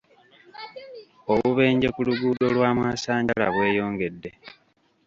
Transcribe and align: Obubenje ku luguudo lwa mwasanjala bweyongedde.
Obubenje 1.33 1.87
ku 1.95 1.99
luguudo 2.07 2.45
lwa 2.55 2.69
mwasanjala 2.77 3.47
bweyongedde. 3.55 4.29